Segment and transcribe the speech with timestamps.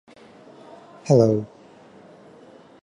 [1.05, 1.45] hello